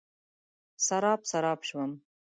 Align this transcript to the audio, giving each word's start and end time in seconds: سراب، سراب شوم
سراب، 0.85 1.21
سراب 1.31 1.59
شوم 1.69 1.91